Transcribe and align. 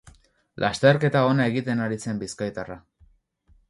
Lasterketa 0.63 1.23
ona 1.33 1.47
egiten 1.53 1.87
ari 1.87 2.03
zen 2.07 2.25
bizkaitarra. 2.25 2.83